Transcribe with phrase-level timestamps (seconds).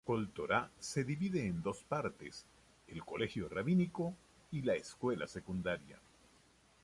[0.03, 2.47] Kol Torá se divide en dos partes,
[2.87, 4.15] el colegio rabínico
[4.49, 5.99] y la escuela secundaria.